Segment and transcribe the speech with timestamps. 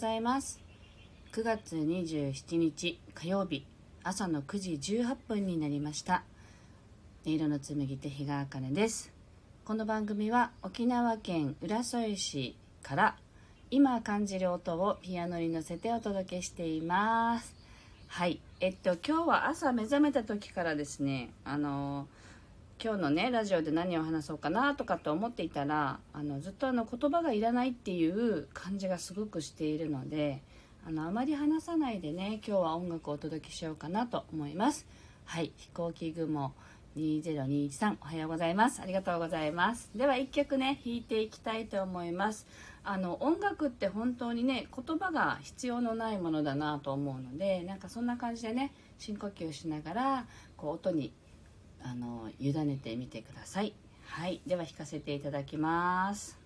[0.00, 0.58] おはようございます。
[1.32, 3.66] 9月27日火曜日
[4.02, 6.24] 朝の9時18分になりました。
[7.26, 9.12] 音色の紡手日川茜です。
[9.62, 13.16] この番組は沖縄県浦添市から
[13.70, 17.54] 今感じる音をピアノに乗せてお届けしています。
[18.06, 18.40] はい。
[18.60, 22.08] えっと今日は朝目覚めた時からですねあの
[22.82, 30.42] 今日のねラジオで何を話そうかなとかって思っていたらあのずっとあの言葉がいらないっていう感じがすごくしているので
[30.86, 34.86] あのあまり話さないでね今日は音楽をお届けしようかなと思います。
[35.26, 36.54] はい飛行機雲
[36.96, 38.80] 2023おはようございます。
[38.80, 39.90] ありがとうございます。
[39.94, 42.46] では1曲ね弾いていきたいと思います。
[42.82, 51.12] あの音楽って本当にね言葉が必要のないものだなと思うのでなんかそんな感じでね深呼吸しながらこう音に
[51.82, 53.74] あの委ねてみてください。
[54.06, 54.40] はい。
[54.46, 56.39] では弾かせていただきます。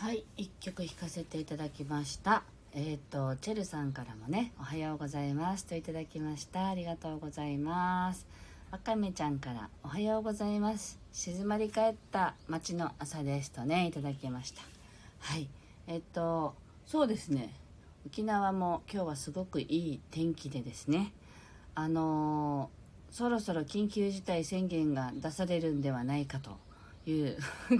[0.00, 2.42] はい1曲弾かせていただきました。
[2.72, 6.68] えっ、ー、とチェルさんからもね「おはようございます」といただきました。
[6.68, 8.26] ありがとうございます。
[8.70, 10.98] わかめちゃんから「おはようございます。
[11.12, 14.62] 静まり返った街の朝です」とねいただきました。
[15.18, 15.50] はい
[15.86, 16.54] えっ、ー、と
[16.86, 17.52] そうですね。
[18.06, 21.12] 沖縄も今日はすごくいい天気でですね。
[21.74, 26.56] あのー、そろそろ緊急事態宣言が出されるんではないかと
[27.06, 27.36] いう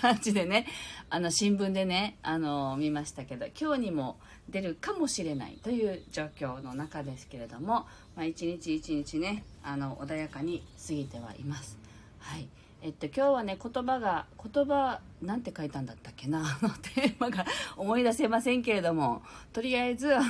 [0.00, 0.66] 感じでね、
[1.10, 4.18] あの、新聞でね、あの、見ましたけど、今日にも
[4.48, 7.86] 出るかもしれないという状況の中ですけれども、
[8.16, 11.76] まあ、一日一日ね、あの、穏やかに過ぎてはいます。
[12.18, 12.48] はい。
[12.84, 19.22] えっと、今日はね言葉が言葉なんて書いたんだったっけなあのテーマが思い出せませんけれども
[19.52, 20.24] とりあえずあの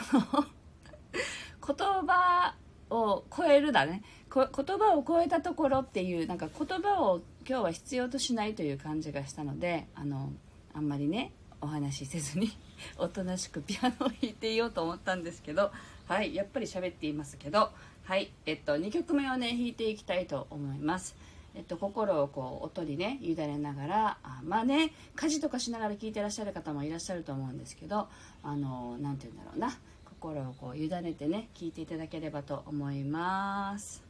[1.67, 1.76] 言
[2.06, 2.55] 葉
[2.90, 4.02] を超えるだね
[4.34, 10.33] 言葉を超えたところっていうなんか言葉を今日は必要としないという感じがしたのであの
[10.75, 12.50] あんまりねお話しせずに
[12.99, 15.71] おとなしくピアノを弾いていようと思ったんですけど
[16.06, 17.71] はいやっぱり喋っていますけど
[18.05, 21.17] はいえっと2曲目をね弾いていきたいと思います
[21.55, 28.09] えっと、心をこう音にね委ねながらあまあね家事とかしながら聴いてらっしゃる方もいらっしゃると思うんですけど
[28.43, 29.79] あの何て言うんだろうな
[30.19, 34.02] 心をこう委ねてね聴いていただければと思います。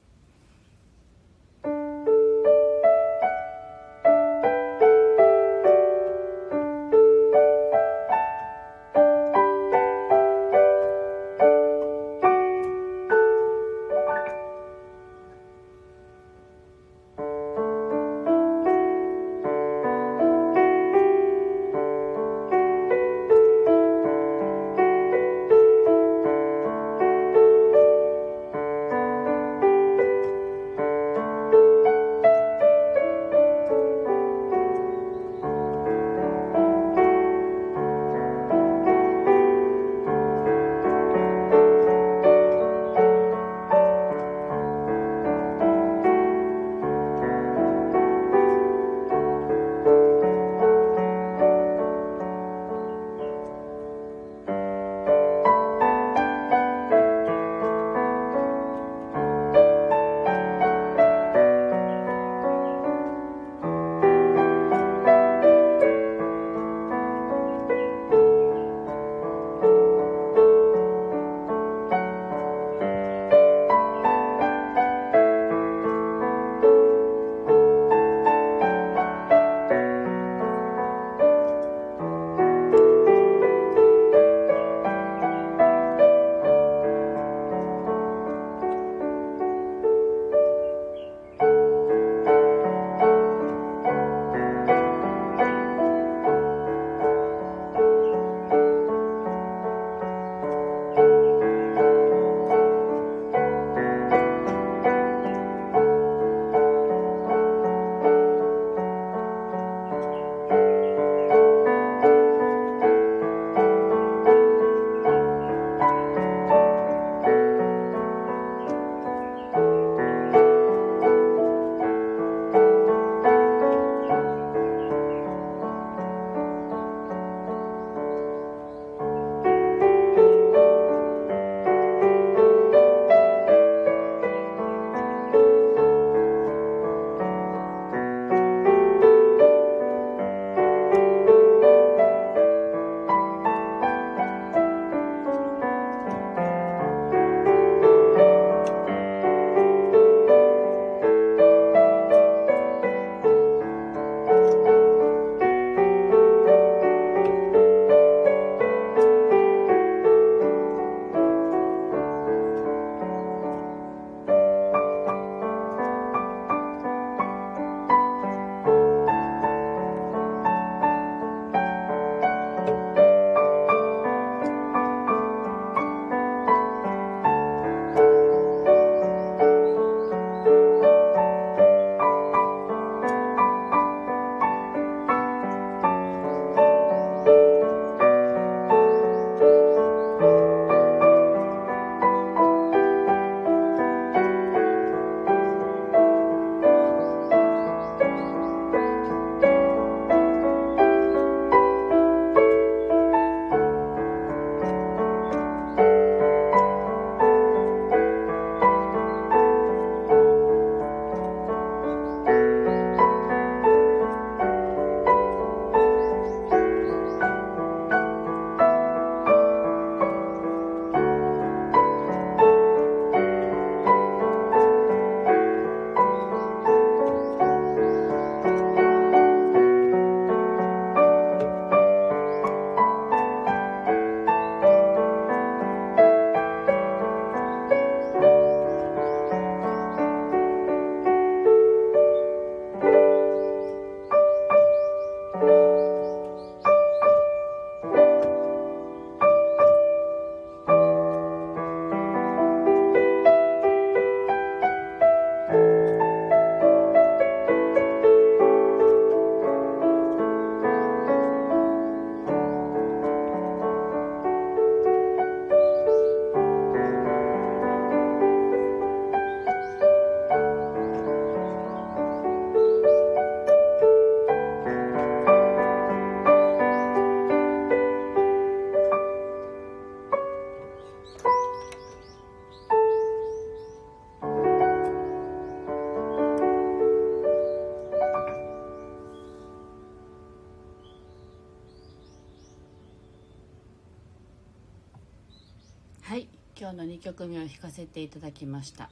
[296.72, 298.88] 今日の2曲目を弾かせていただきました。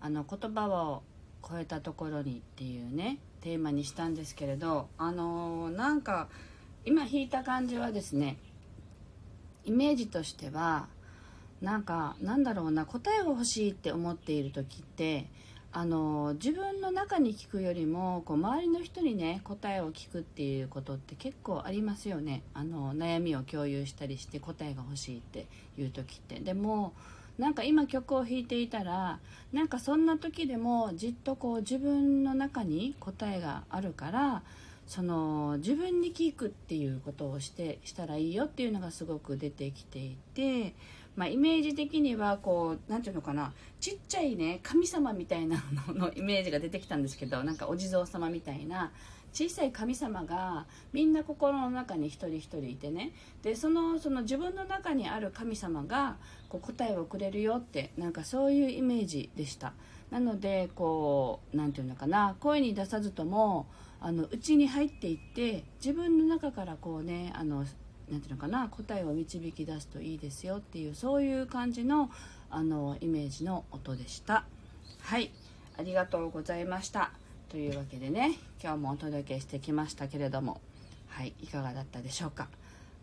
[0.00, 1.02] あの言葉を
[1.46, 6.28] 超えたところにっていうねテーマにしたんですけれどあのー、なんか
[6.86, 8.38] 今弾いた感じはですね
[9.66, 10.86] イメージとしては
[11.60, 15.26] なんかなんだろうな答えが欲しいって思っている時って
[15.78, 22.40] あの自分の中に聞くよりもこう周りの人にね答えを聞くっていうことって結構ありますよね。
[22.54, 25.44] あの悩みを共有したりして答えが欲しいって
[25.76, 26.40] いう時って。
[26.40, 26.94] でも
[27.36, 29.18] なんか今曲を弾いていたら
[29.52, 34.42] なんかそんな時でもじっとこう自分の中に答えがあるから
[34.86, 40.74] その自分に聞くっていうことをしてしたらいいよっていうのがすごく出てきていて
[41.16, 43.52] まあ、イメージ的にはこう何ていうのかな。
[43.80, 48.92] ちっちゃいね神様みたいなのの イメージが出てきたんですけどなんかお地蔵様みたいな。
[49.32, 53.12] 小さい神様がみんな心の中に一人一人いてね。
[53.42, 56.16] でそのその自分の中にある神様が
[56.48, 59.74] こう答えをくれるよってなんかそういうイメージでした。
[60.10, 62.36] なのでこう何て言うのかな。
[62.40, 63.66] 声に出さずとも
[64.00, 67.66] あの内に入っていって自分の中からこうねあの
[68.10, 72.10] 何て言うのかな答えを導き出すといいですよっていうそういう感じの
[72.50, 74.44] あのイメージの音でした。
[75.00, 75.32] はい。
[75.78, 77.10] ありがとうございました。
[77.48, 80.60] というわけでね今日もお届けしてきましたけれども。
[81.08, 81.34] はい。
[81.42, 82.48] いかがだったでしょうか。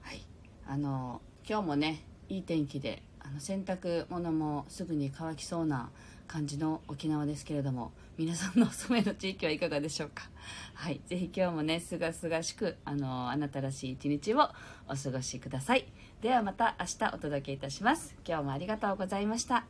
[0.01, 0.21] はい。
[0.67, 5.89] あの今日もねいい天気での洗濯物もすぐに乾きそうな
[6.27, 10.29] 感じの沖縄ですけれども皆さんのお住まいの地域はいかがでしょうか？
[10.73, 14.49] はいぜひ今日もねすがすがしくあのあなたらしい一日を
[14.87, 15.85] お過ごしください。
[16.21, 18.15] ではまた明日お届けいたします。
[18.25, 19.65] 今日もありがとうございました。